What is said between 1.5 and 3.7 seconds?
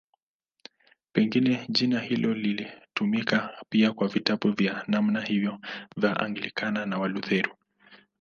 jina hilo linatumika